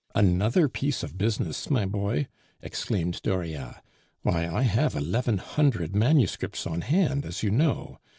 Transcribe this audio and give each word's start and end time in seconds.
"Another 0.15 0.67
piece 0.67 1.03
of 1.03 1.15
business, 1.15 1.69
my 1.69 1.85
boy!" 1.85 2.25
exclaimed 2.59 3.21
Dauriat. 3.21 3.83
"Why, 4.23 4.47
I 4.51 4.63
have 4.63 4.95
eleven 4.95 5.37
hundred 5.37 5.95
manuscripts 5.95 6.65
on 6.65 6.81
hand, 6.81 7.23
as 7.23 7.43
you 7.43 7.51
know! 7.51 7.99